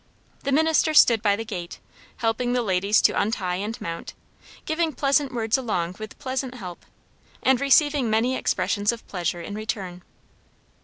The 0.41 0.51
minister 0.51 0.95
stood 0.95 1.21
by 1.21 1.35
the 1.35 1.45
gate, 1.45 1.77
helping 2.17 2.53
the 2.53 2.63
ladies 2.63 3.03
to 3.03 3.11
untie 3.21 3.57
and 3.57 3.79
mount, 3.79 4.15
giving 4.65 4.93
pleasant 4.93 5.31
words 5.31 5.59
along 5.59 5.97
with 5.99 6.17
pleasant 6.17 6.55
help, 6.55 6.87
and 7.43 7.61
receiving 7.61 8.09
many 8.09 8.35
expressions 8.35 8.91
of 8.91 9.07
pleasure 9.07 9.41
in 9.41 9.53
return. 9.53 10.01